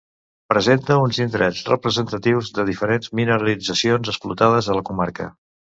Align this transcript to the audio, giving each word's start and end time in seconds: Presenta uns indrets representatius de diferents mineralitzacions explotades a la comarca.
Presenta 0.51 0.95
uns 1.01 1.19
indrets 1.25 1.61
representatius 1.73 2.49
de 2.59 2.67
diferents 2.73 3.15
mineralitzacions 3.21 4.15
explotades 4.17 4.73
a 4.75 4.81
la 4.81 4.89
comarca. 4.91 5.33